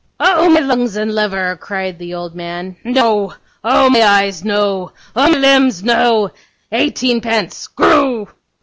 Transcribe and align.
'Oh, 0.19 0.49
my 0.49 0.61
lungs 0.61 0.95
and 0.95 1.13
liver,' 1.13 1.55
cried 1.61 1.99
the 1.99 2.15
old 2.15 2.33
man, 2.33 2.75
'no! 2.83 3.35
Oh, 3.63 3.87
my 3.87 4.01
eyes, 4.01 4.43
no! 4.43 4.93
Oh, 5.15 5.29
my 5.31 5.37
limbs, 5.37 5.83
no! 5.83 6.31
Eighteenpence. 6.71 7.67
Goroo! 7.67 8.27